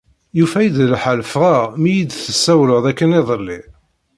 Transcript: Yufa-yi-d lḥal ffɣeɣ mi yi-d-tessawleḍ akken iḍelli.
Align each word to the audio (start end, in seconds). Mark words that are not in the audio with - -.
Yufa-yi-d 0.37 0.77
lḥal 0.93 1.19
ffɣeɣ 1.29 1.63
mi 1.81 1.91
yi-d-tessawleḍ 1.93 2.83
akken 2.91 3.15
iḍelli. 3.19 3.59